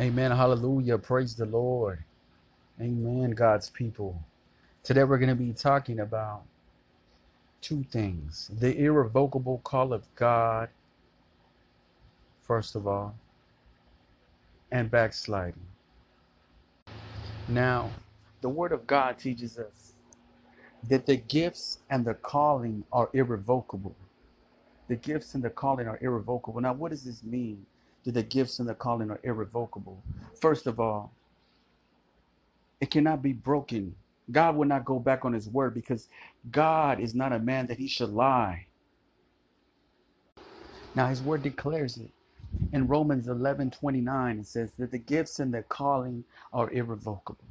Amen. 0.00 0.30
Hallelujah. 0.30 0.96
Praise 0.96 1.34
the 1.36 1.44
Lord. 1.44 2.02
Amen, 2.80 3.32
God's 3.32 3.68
people. 3.68 4.18
Today 4.82 5.04
we're 5.04 5.18
going 5.18 5.28
to 5.28 5.34
be 5.34 5.52
talking 5.52 6.00
about 6.00 6.42
two 7.60 7.84
things 7.90 8.50
the 8.58 8.74
irrevocable 8.78 9.60
call 9.62 9.92
of 9.92 10.04
God, 10.14 10.70
first 12.40 12.76
of 12.76 12.86
all, 12.86 13.14
and 14.72 14.90
backsliding. 14.90 15.66
Now, 17.46 17.90
the 18.40 18.48
Word 18.48 18.72
of 18.72 18.86
God 18.86 19.18
teaches 19.18 19.58
us 19.58 19.92
that 20.88 21.04
the 21.04 21.16
gifts 21.16 21.80
and 21.90 22.06
the 22.06 22.14
calling 22.14 22.84
are 22.90 23.10
irrevocable. 23.12 23.96
The 24.88 24.96
gifts 24.96 25.34
and 25.34 25.44
the 25.44 25.50
calling 25.50 25.88
are 25.88 25.98
irrevocable. 26.00 26.62
Now, 26.62 26.72
what 26.72 26.90
does 26.90 27.04
this 27.04 27.22
mean? 27.22 27.66
That 28.04 28.12
the 28.14 28.22
gifts 28.22 28.58
and 28.60 28.68
the 28.68 28.74
calling 28.74 29.10
are 29.10 29.20
irrevocable. 29.24 30.04
First 30.40 30.66
of 30.66 30.80
all, 30.80 31.16
it 32.80 32.90
cannot 32.90 33.22
be 33.22 33.32
broken. 33.32 33.96
God 34.30 34.56
will 34.56 34.66
not 34.68 34.84
go 34.84 34.98
back 35.00 35.24
on 35.24 35.32
his 35.34 35.48
word 35.48 35.74
because 35.74 36.08
God 36.50 37.00
is 37.00 37.14
not 37.14 37.32
a 37.32 37.38
man 37.40 37.66
that 37.68 37.78
he 37.78 37.88
should 37.88 38.10
lie. 38.10 38.66
Now, 40.94 41.08
his 41.08 41.22
word 41.22 41.42
declares 41.42 41.98
it. 41.98 42.12
In 42.72 42.86
Romans 42.88 43.28
11 43.28 43.70
29, 43.70 44.36
it 44.40 44.46
says 44.46 44.72
that 44.78 44.92
the 44.92 44.98
gifts 44.98 45.40
and 45.40 45.54
the 45.54 45.62
calling 45.62 46.24
are 46.52 46.70
irrevocable. 46.72 47.48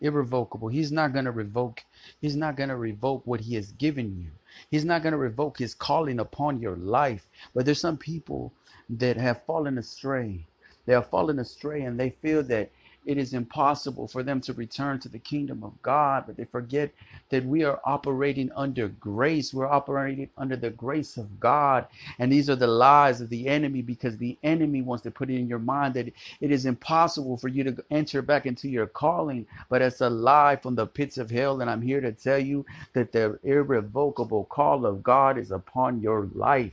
Irrevocable. 0.00 0.68
He's 0.68 0.92
not 0.92 1.12
going 1.12 1.26
to 1.26 1.32
revoke, 1.32 1.82
he's 2.20 2.36
not 2.36 2.56
going 2.56 2.70
to 2.70 2.76
revoke 2.76 3.26
what 3.26 3.40
he 3.40 3.56
has 3.56 3.72
given 3.72 4.18
you. 4.18 4.32
He's 4.70 4.84
not 4.84 5.02
going 5.02 5.12
to 5.12 5.18
revoke 5.18 5.58
his 5.58 5.74
calling 5.74 6.20
upon 6.20 6.60
your 6.60 6.76
life. 6.76 7.28
But 7.54 7.64
there's 7.64 7.80
some 7.80 7.96
people 7.96 8.52
that 8.90 9.16
have 9.16 9.44
fallen 9.44 9.78
astray. 9.78 10.46
They 10.86 10.92
have 10.94 11.10
fallen 11.10 11.38
astray 11.38 11.82
and 11.82 11.98
they 11.98 12.10
feel 12.10 12.42
that 12.44 12.70
it 13.06 13.18
is 13.18 13.34
impossible 13.34 14.06
for 14.06 14.22
them 14.22 14.40
to 14.42 14.52
return 14.52 14.98
to 15.00 15.08
the 15.08 15.18
kingdom 15.18 15.64
of 15.64 15.80
God, 15.82 16.24
but 16.26 16.36
they 16.36 16.44
forget 16.44 16.90
that 17.30 17.44
we 17.44 17.64
are 17.64 17.80
operating 17.84 18.50
under 18.54 18.88
grace. 18.88 19.54
We're 19.54 19.66
operating 19.66 20.28
under 20.36 20.56
the 20.56 20.70
grace 20.70 21.16
of 21.16 21.40
God. 21.40 21.86
And 22.18 22.30
these 22.30 22.50
are 22.50 22.56
the 22.56 22.66
lies 22.66 23.20
of 23.20 23.30
the 23.30 23.48
enemy 23.48 23.82
because 23.82 24.16
the 24.16 24.36
enemy 24.42 24.82
wants 24.82 25.02
to 25.04 25.10
put 25.10 25.30
it 25.30 25.36
in 25.36 25.48
your 25.48 25.58
mind 25.58 25.94
that 25.94 26.12
it 26.40 26.50
is 26.50 26.66
impossible 26.66 27.36
for 27.36 27.48
you 27.48 27.64
to 27.64 27.84
enter 27.90 28.22
back 28.22 28.46
into 28.46 28.68
your 28.68 28.86
calling, 28.86 29.46
but 29.68 29.82
it's 29.82 30.00
a 30.02 30.10
lie 30.10 30.56
from 30.56 30.74
the 30.74 30.86
pits 30.86 31.18
of 31.18 31.30
hell. 31.30 31.60
And 31.60 31.70
I'm 31.70 31.82
here 31.82 32.00
to 32.00 32.12
tell 32.12 32.38
you 32.38 32.66
that 32.92 33.12
the 33.12 33.38
irrevocable 33.42 34.44
call 34.44 34.84
of 34.86 35.02
God 35.02 35.38
is 35.38 35.50
upon 35.50 36.00
your 36.00 36.28
life. 36.34 36.72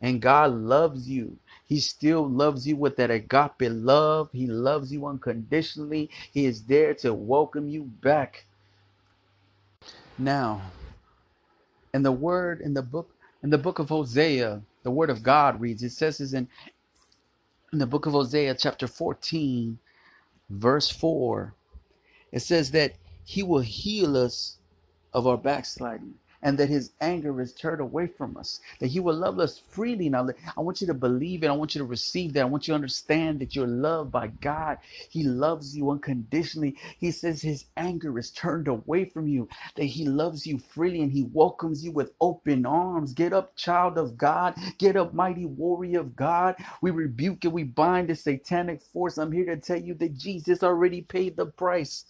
And 0.00 0.20
God 0.20 0.52
loves 0.52 1.08
you. 1.08 1.36
He 1.66 1.80
still 1.80 2.28
loves 2.28 2.66
you 2.66 2.76
with 2.76 2.96
that 2.96 3.10
agape 3.10 3.70
love. 3.70 4.30
He 4.32 4.46
loves 4.46 4.92
you 4.92 5.06
unconditionally. 5.06 6.10
He 6.32 6.44
is 6.44 6.64
there 6.64 6.94
to 6.96 7.14
welcome 7.14 7.68
you 7.68 7.84
back. 7.84 8.46
Now, 10.18 10.62
in 11.94 12.02
the 12.02 12.12
word 12.12 12.60
in 12.60 12.74
the 12.74 12.82
book 12.82 13.10
in 13.42 13.50
the 13.50 13.58
book 13.58 13.78
of 13.78 13.88
Hosea, 13.88 14.62
the 14.82 14.90
word 14.90 15.10
of 15.10 15.22
God 15.22 15.60
reads, 15.60 15.82
it 15.82 15.90
says 15.90 16.20
is 16.20 16.34
in, 16.34 16.48
in 17.72 17.78
the 17.78 17.86
book 17.86 18.06
of 18.06 18.12
Hosea, 18.12 18.54
chapter 18.54 18.86
14, 18.86 19.78
verse 20.48 20.88
4, 20.88 21.54
it 22.32 22.40
says 22.40 22.70
that 22.70 22.94
he 23.24 23.42
will 23.42 23.60
heal 23.60 24.16
us 24.16 24.56
of 25.12 25.26
our 25.26 25.36
backsliding 25.36 26.14
and 26.44 26.58
that 26.58 26.70
his 26.70 26.92
anger 27.02 27.40
is 27.42 27.54
turned 27.54 27.82
away 27.82 28.08
from 28.08 28.38
us, 28.38 28.60
that 28.80 28.88
he 28.88 29.00
will 29.00 29.16
love 29.16 29.40
us 29.40 29.58
freely. 29.58 30.10
Now, 30.10 30.28
I 30.58 30.62
want 30.62 30.82
you 30.82 30.88
to 30.88 30.94
believe 30.94 31.44
it. 31.44 31.48
I 31.48 31.52
want 31.54 31.74
you 31.76 31.80
to 31.80 31.86
receive 31.86 32.34
that. 32.34 32.42
I 32.42 32.46
want 32.46 32.68
you 32.68 32.72
to 32.72 32.76
understand 32.76 33.40
that 33.40 33.56
you're 33.56 33.68
loved 33.68 34.12
by 34.12 34.28
God. 34.28 34.78
He 35.10 35.24
loves 35.24 35.76
you 35.76 35.90
unconditionally. 35.90 36.78
He 37.00 37.12
says 37.12 37.42
his 37.42 37.66
anger 37.76 38.18
is 38.18 38.32
turned 38.32 38.68
away 38.68 39.06
from 39.06 39.28
you, 39.28 39.48
that 39.76 39.86
he 39.86 40.06
loves 40.06 40.46
you 40.46 40.60
freely 40.60 41.02
and 41.02 41.12
he 41.12 41.24
welcomes 41.24 41.84
you 41.84 41.92
with 41.92 42.12
open 42.22 42.66
arms. 42.66 43.14
Get 43.14 43.34
up, 43.34 43.56
child 43.56 43.98
of 43.98 44.18
God. 44.18 44.56
Get 44.78 44.96
up, 44.96 45.14
mighty 45.14 45.46
warrior 45.46 46.00
of 46.02 46.16
God. 46.16 46.56
We 46.82 46.92
rebuke 46.92 47.44
and 47.44 47.54
we 47.54 47.64
bind 47.64 48.10
the 48.10 48.16
satanic 48.16 48.82
force. 48.82 49.18
I'm 49.18 49.32
here 49.32 49.46
to 49.46 49.58
tell 49.58 49.80
you 49.80 49.94
that 49.96 50.18
Jesus 50.18 50.64
already 50.64 51.02
paid 51.02 51.36
the 51.36 51.46
price. 51.46 52.06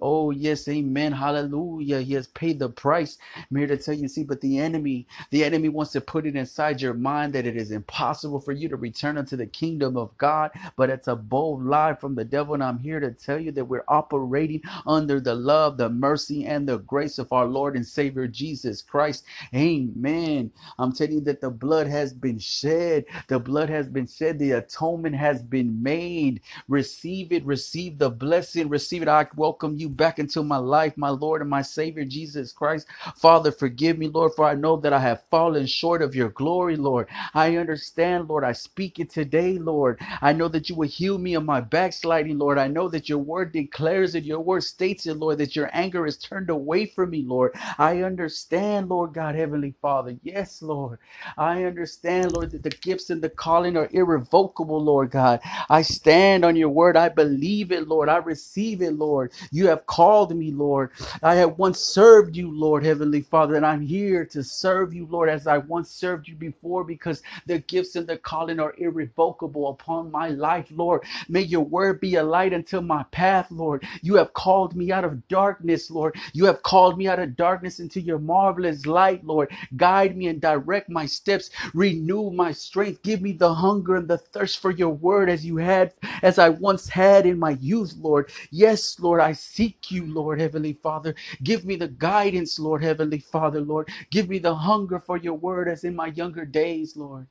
Oh, 0.00 0.30
yes, 0.30 0.68
amen. 0.68 1.12
Hallelujah. 1.12 2.00
He 2.02 2.14
has 2.14 2.26
paid 2.28 2.58
the 2.58 2.68
price. 2.68 3.18
I'm 3.36 3.56
here 3.56 3.66
to 3.68 3.76
tell 3.78 3.94
you, 3.94 4.08
see, 4.08 4.24
but 4.24 4.40
the 4.42 4.58
enemy, 4.58 5.06
the 5.30 5.44
enemy 5.44 5.70
wants 5.70 5.92
to 5.92 6.02
put 6.02 6.26
it 6.26 6.36
inside 6.36 6.82
your 6.82 6.94
mind 6.94 7.32
that 7.34 7.46
it 7.46 7.56
is 7.56 7.70
impossible 7.70 8.40
for 8.40 8.52
you 8.52 8.68
to 8.68 8.76
return 8.76 9.18
unto 9.18 9.36
the 9.36 9.46
kingdom 9.46 9.96
of 9.96 10.16
God. 10.18 10.50
But 10.76 10.90
it's 10.90 11.08
a 11.08 11.16
bold 11.16 11.64
lie 11.64 11.94
from 11.94 12.14
the 12.14 12.24
devil. 12.24 12.54
And 12.54 12.62
I'm 12.64 12.78
here 12.80 13.00
to 13.00 13.12
tell 13.12 13.38
you 13.40 13.52
that 13.52 13.64
we're 13.64 13.84
operating 13.88 14.62
under 14.86 15.20
the 15.20 15.34
love, 15.34 15.78
the 15.78 15.90
mercy, 15.90 16.46
and 16.46 16.68
the 16.68 16.78
grace 16.78 17.18
of 17.18 17.32
our 17.32 17.46
Lord 17.46 17.76
and 17.76 17.86
Savior 17.86 18.28
Jesus 18.28 18.82
Christ. 18.82 19.24
Amen. 19.54 20.50
I'm 20.78 20.92
telling 20.92 21.14
you 21.14 21.20
that 21.22 21.40
the 21.40 21.50
blood 21.50 21.86
has 21.86 22.12
been 22.12 22.38
shed. 22.38 23.06
The 23.28 23.38
blood 23.38 23.70
has 23.70 23.88
been 23.88 24.06
shed. 24.06 24.38
The 24.38 24.52
atonement 24.52 25.16
has 25.16 25.42
been 25.42 25.82
made. 25.82 26.42
Receive 26.68 27.32
it. 27.32 27.44
Receive 27.46 27.98
the 27.98 28.10
blessing. 28.10 28.68
Receive 28.68 29.02
it. 29.02 29.08
I 29.08 29.26
welcome 29.36 29.76
you 29.78 29.83
you 29.84 29.90
back 29.90 30.18
into 30.18 30.42
my 30.42 30.58
life, 30.58 30.94
my 30.98 31.10
Lord 31.10 31.42
and 31.42 31.50
my 31.50 31.62
Savior, 31.62 32.06
Jesus 32.06 32.52
Christ. 32.52 32.88
Father, 33.16 33.52
forgive 33.52 33.98
me, 33.98 34.08
Lord, 34.08 34.32
for 34.36 34.46
I 34.46 34.56
know 34.56 34.78
that 34.78 34.94
I 34.94 35.00
have 35.00 35.24
fallen 35.30 35.66
short 35.66 36.02
of 36.02 36.16
your 36.16 36.30
glory, 36.30 36.76
Lord. 36.76 37.08
I 37.34 37.58
understand, 37.58 38.28
Lord. 38.28 38.44
I 38.44 38.52
speak 38.52 39.00
it 39.00 39.10
today, 39.10 39.58
Lord. 39.58 40.00
I 40.22 40.34
know 40.34 40.48
that 40.48 40.70
you 40.70 40.76
will 40.76 40.88
heal 40.88 41.18
me 41.18 41.34
of 41.34 41.44
my 41.46 41.62
backsliding, 41.62 42.38
Lord. 42.38 42.58
I 42.58 42.68
know 42.68 42.88
that 42.88 43.08
your 43.08 43.18
word 43.18 43.52
declares 43.52 44.16
it, 44.16 44.24
your 44.24 44.40
word 44.40 44.64
states 44.64 45.06
it, 45.06 45.16
Lord, 45.18 45.38
that 45.38 45.56
your 45.56 45.70
anger 45.74 46.06
is 46.06 46.18
turned 46.18 46.50
away 46.50 46.86
from 46.86 47.10
me, 47.10 47.22
Lord. 47.26 47.52
I 47.78 48.02
understand, 48.02 48.88
Lord 48.88 49.14
God, 49.14 49.36
Heavenly 49.36 49.74
Father. 49.82 50.16
Yes, 50.22 50.62
Lord. 50.62 50.98
I 51.36 51.64
understand, 51.64 52.32
Lord, 52.32 52.50
that 52.52 52.62
the 52.62 52.70
gifts 52.70 53.10
and 53.10 53.22
the 53.22 53.30
calling 53.30 53.76
are 53.76 53.88
irrevocable, 53.92 54.82
Lord 54.82 55.10
God. 55.10 55.40
I 55.68 55.82
stand 55.82 56.44
on 56.44 56.56
your 56.56 56.68
word. 56.68 56.96
I 56.96 57.08
believe 57.08 57.72
it, 57.72 57.88
Lord. 57.88 58.08
I 58.08 58.16
receive 58.18 58.82
it, 58.82 58.92
Lord. 58.94 59.32
You 59.50 59.68
have 59.68 59.73
have 59.74 59.86
called 59.86 60.34
me, 60.36 60.52
Lord. 60.52 60.90
I 61.22 61.34
have 61.36 61.58
once 61.58 61.80
served 61.80 62.36
you, 62.36 62.50
Lord, 62.56 62.84
Heavenly 62.84 63.22
Father, 63.22 63.56
and 63.56 63.66
I'm 63.66 63.80
here 63.80 64.24
to 64.26 64.42
serve 64.42 64.94
you, 64.94 65.06
Lord, 65.10 65.28
as 65.28 65.46
I 65.46 65.58
once 65.58 65.90
served 65.90 66.28
you 66.28 66.36
before, 66.36 66.84
because 66.84 67.22
the 67.46 67.58
gifts 67.58 67.96
and 67.96 68.06
the 68.06 68.16
calling 68.18 68.60
are 68.60 68.74
irrevocable 68.78 69.68
upon 69.70 70.10
my 70.10 70.28
life, 70.28 70.68
Lord. 70.70 71.02
May 71.28 71.42
your 71.42 71.62
word 71.62 72.00
be 72.00 72.16
a 72.16 72.22
light 72.22 72.54
unto 72.54 72.80
my 72.80 73.04
path, 73.10 73.50
Lord. 73.50 73.84
You 74.02 74.14
have 74.16 74.32
called 74.32 74.76
me 74.76 74.92
out 74.92 75.04
of 75.04 75.26
darkness, 75.28 75.90
Lord. 75.90 76.16
You 76.32 76.44
have 76.46 76.62
called 76.62 76.96
me 76.96 77.08
out 77.08 77.18
of 77.18 77.36
darkness 77.36 77.80
into 77.80 78.00
your 78.00 78.18
marvelous 78.18 78.86
light, 78.86 79.24
Lord. 79.24 79.50
Guide 79.76 80.16
me 80.16 80.28
and 80.28 80.40
direct 80.40 80.88
my 80.88 81.06
steps. 81.06 81.50
Renew 81.74 82.30
my 82.30 82.52
strength. 82.52 83.02
Give 83.02 83.20
me 83.22 83.32
the 83.32 83.52
hunger 83.52 83.96
and 83.96 84.08
the 84.08 84.18
thirst 84.18 84.60
for 84.60 84.70
your 84.70 84.90
word 84.90 85.28
as 85.28 85.44
you 85.44 85.56
had, 85.56 85.92
as 86.22 86.38
I 86.38 86.50
once 86.50 86.88
had 86.88 87.26
in 87.26 87.38
my 87.38 87.52
youth, 87.60 87.94
Lord. 87.98 88.30
Yes, 88.50 88.98
Lord, 89.00 89.20
I 89.20 89.32
see 89.32 89.63
seek 89.64 89.90
you, 89.90 90.06
Lord 90.06 90.40
Heavenly 90.40 90.74
Father. 90.74 91.14
Give 91.42 91.64
me 91.64 91.76
the 91.76 91.88
guidance, 91.88 92.58
Lord 92.58 92.82
Heavenly 92.84 93.20
Father, 93.20 93.60
Lord. 93.60 93.88
Give 94.10 94.28
me 94.28 94.38
the 94.38 94.54
hunger 94.54 95.00
for 95.00 95.16
your 95.18 95.34
word 95.34 95.68
as 95.68 95.84
in 95.84 95.96
my 95.96 96.08
younger 96.08 96.44
days, 96.44 96.96
Lord. 96.96 97.26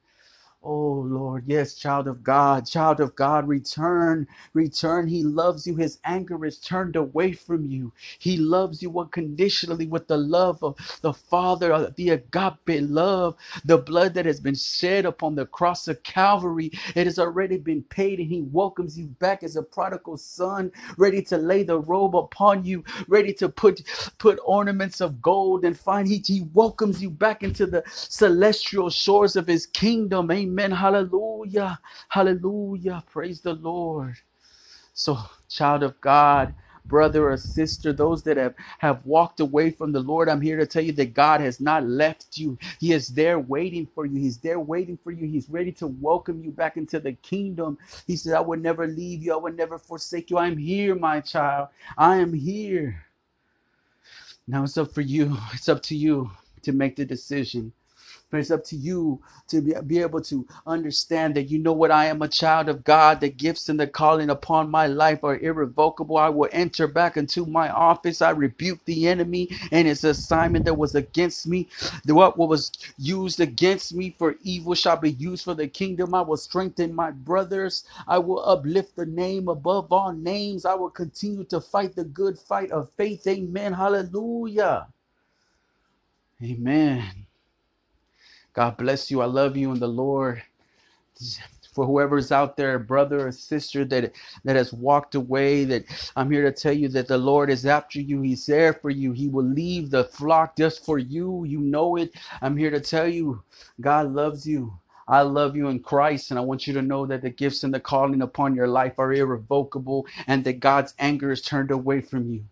Oh 0.63 1.05
Lord, 1.07 1.45
yes, 1.47 1.75
child 1.75 2.07
of 2.07 2.23
God, 2.23 2.67
child 2.67 2.99
of 3.01 3.15
God, 3.15 3.47
return, 3.47 4.27
return. 4.53 5.07
He 5.07 5.23
loves 5.23 5.67
you. 5.67 5.77
His 5.77 5.99
anger 6.05 6.45
is 6.45 6.59
turned 6.59 6.97
away 6.97 7.33
from 7.33 7.65
you. 7.65 7.93
He 8.19 8.37
loves 8.37 8.83
you 8.83 8.99
unconditionally 8.99 9.87
with 9.87 10.07
the 10.09 10.17
love 10.17 10.63
of 10.63 10.75
the 11.01 11.13
Father, 11.13 11.73
uh, 11.73 11.91
the 11.95 12.11
agape 12.11 12.81
love, 12.89 13.37
the 13.65 13.79
blood 13.79 14.15
that 14.15 14.27
has 14.27 14.41
been 14.41 14.55
shed 14.55 15.05
upon 15.05 15.35
the 15.35 15.47
cross 15.47 15.87
of 15.87 16.03
Calvary. 16.03 16.71
It 16.95 17.07
has 17.07 17.19
already 17.19 17.57
been 17.57 17.83
paid, 17.83 18.19
and 18.19 18.29
He 18.29 18.41
welcomes 18.41 18.99
you 18.99 19.07
back 19.07 19.43
as 19.43 19.55
a 19.55 19.63
prodigal 19.63 20.17
son, 20.17 20.73
ready 20.97 21.21
to 21.23 21.37
lay 21.37 21.63
the 21.63 21.79
robe 21.79 22.17
upon 22.17 22.65
you, 22.65 22.83
ready 23.07 23.33
to 23.35 23.49
put 23.49 23.81
put 24.19 24.39
ornaments 24.45 25.01
of 25.01 25.21
gold 25.21 25.65
and 25.65 25.79
fine. 25.79 26.05
He, 26.05 26.21
he 26.25 26.43
welcomes 26.53 27.01
you 27.01 27.09
back 27.11 27.43
into 27.43 27.65
the 27.65 27.83
celestial 27.87 28.89
shores 28.89 29.37
of 29.37 29.47
His 29.47 29.67
kingdom. 29.67 30.31
Amen. 30.31 30.52
Amen. 30.53 30.69
Hallelujah. 30.69 31.79
Hallelujah. 32.09 33.03
Praise 33.09 33.41
the 33.41 33.55
Lord. 33.55 34.13
So, 34.93 35.17
child 35.49 35.81
of 35.81 35.99
God, 35.99 36.53
brother 36.85 37.31
or 37.31 37.37
sister, 37.37 37.91
those 37.91 38.21
that 38.21 38.37
have, 38.37 38.53
have 38.77 39.03
walked 39.03 39.39
away 39.39 39.71
from 39.71 39.91
the 39.91 39.99
Lord, 39.99 40.29
I'm 40.29 40.41
here 40.41 40.57
to 40.57 40.67
tell 40.67 40.83
you 40.83 40.91
that 40.91 41.15
God 41.15 41.41
has 41.41 41.59
not 41.59 41.87
left 41.87 42.37
you. 42.37 42.59
He 42.79 42.93
is 42.93 43.07
there 43.07 43.39
waiting 43.39 43.87
for 43.95 44.05
you. 44.05 44.19
He's 44.19 44.37
there 44.37 44.59
waiting 44.59 44.95
for 44.95 45.09
you. 45.09 45.27
He's 45.27 45.49
ready 45.49 45.71
to 45.71 45.87
welcome 45.87 46.43
you 46.43 46.51
back 46.51 46.77
into 46.77 46.99
the 46.99 47.13
kingdom. 47.13 47.79
He 48.05 48.15
says, 48.15 48.33
I 48.33 48.39
will 48.41 48.59
never 48.59 48.85
leave 48.85 49.23
you. 49.23 49.33
I 49.33 49.37
will 49.37 49.53
never 49.53 49.79
forsake 49.79 50.29
you. 50.29 50.37
I'm 50.37 50.55
here, 50.55 50.93
my 50.93 51.19
child. 51.19 51.69
I 51.97 52.17
am 52.17 52.31
here. 52.31 53.03
Now 54.47 54.65
it's 54.65 54.77
up 54.77 54.93
for 54.93 55.01
you. 55.01 55.35
It's 55.51 55.67
up 55.67 55.81
to 55.83 55.97
you 55.97 56.29
to 56.61 56.73
make 56.73 56.95
the 56.95 57.05
decision 57.05 57.73
But 58.33 58.41
it's 58.41 58.51
up 58.51 58.65
to 58.65 58.77
you 58.77 59.21
to 59.49 59.61
be, 59.61 59.75
be 59.87 59.99
able 60.01 60.21
to 60.23 60.47
understand 60.67 61.35
that 61.35 61.51
you 61.51 61.59
know 61.59 61.73
what 61.73 61.91
I 61.91 62.07
am 62.07 62.23
a 62.23 62.29
child 62.29 62.69
of 62.69 62.83
God. 62.83 63.21
The 63.21 63.29
gifts 63.29 63.69
and 63.69 63.79
the 63.79 63.87
calling 63.87 64.31
upon 64.31 64.71
my 64.71 64.87
life 64.87 65.23
are 65.23 65.37
irrevocable. 65.37 66.17
I 66.17 66.29
will 66.29 66.49
enter 66.53 66.87
back 66.87 67.17
into 67.17 67.45
my 67.45 67.69
office. 67.69 68.23
I 68.23 68.31
rebuke 68.31 68.85
the 68.85 69.07
enemy 69.07 69.49
and 69.71 69.87
his 69.87 70.03
assignment 70.03 70.65
that 70.65 70.75
was 70.79 70.95
against 70.95 71.47
me. 71.47 71.69
What 72.07 72.39
was 72.39 72.71
used 72.97 73.39
against 73.41 73.95
me 73.95 74.15
for 74.17 74.35
evil 74.43 74.75
shall 74.75 74.97
be 74.97 75.11
used 75.13 75.45
for 75.45 75.55
the 75.55 75.69
kingdom. 75.69 76.15
I 76.15 76.23
will 76.23 76.37
strengthen 76.37 76.95
my 76.95 77.11
brothers. 77.11 77.85
I 78.07 78.19
will 78.19 78.43
uplift 78.47 78.97
the 78.97 79.07
name 79.07 79.49
above 79.49 79.93
all 79.93 80.13
names. 80.13 80.65
I 80.65 80.75
will 80.75 80.91
continue 80.91 81.45
to 81.45 81.61
fight 81.61 81.95
the 81.95 82.05
good 82.05 82.39
fight 82.39 82.71
of 82.71 82.91
faith. 82.97 83.27
Amen. 83.27 83.73
Hallelujah. 83.73 84.87
Amen. 86.43 87.27
God 88.53 88.77
bless 88.77 89.09
you. 89.09 89.21
I 89.21 89.25
love 89.25 89.57
you 89.57 89.71
in 89.71 89.79
the 89.79 89.87
Lord. 89.87 90.43
For 91.73 91.87
whoever's 91.87 92.31
out 92.31 92.55
there, 92.55 92.77
brother 92.77 93.27
or 93.27 93.31
sister 93.31 93.83
that 93.85 94.13
that 94.43 94.55
has 94.55 94.71
walked 94.71 95.15
away, 95.15 95.63
that 95.65 95.85
I'm 96.15 96.29
here 96.29 96.43
to 96.43 96.51
tell 96.51 96.73
you 96.73 96.87
that 96.89 97.07
the 97.07 97.17
Lord 97.17 97.49
is 97.49 97.65
after 97.65 97.99
you. 97.99 98.21
He's 98.21 98.45
there 98.45 98.73
for 98.73 98.91
you. 98.91 99.11
He 99.11 99.27
will 99.27 99.45
leave 99.45 99.89
the 99.89 100.03
flock 100.03 100.55
just 100.55 100.85
for 100.85 100.99
you. 100.99 101.45
You 101.45 101.59
know 101.59 101.95
it. 101.95 102.13
I'm 102.41 102.57
here 102.57 102.69
to 102.69 102.79
tell 102.79 103.07
you, 103.07 103.43
God 103.81 104.13
loves 104.13 104.45
you. 104.45 104.77
I 105.07 105.21
love 105.21 105.55
you 105.55 105.67
in 105.67 105.81
Christ, 105.81 106.29
and 106.29 106.39
I 106.39 106.43
want 106.43 106.67
you 106.67 106.73
to 106.75 106.81
know 106.81 107.05
that 107.07 107.23
the 107.23 107.29
gifts 107.29 107.63
and 107.63 107.73
the 107.73 107.79
calling 107.79 108.21
upon 108.21 108.55
your 108.55 108.67
life 108.67 108.99
are 108.99 109.11
irrevocable, 109.13 110.05
and 110.27 110.43
that 110.45 110.59
God's 110.59 110.93
anger 110.99 111.31
is 111.31 111.41
turned 111.41 111.71
away 111.71 112.01
from 112.01 112.29
you. 112.29 112.45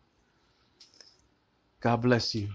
God 1.80 2.02
bless 2.02 2.36
you. 2.36 2.50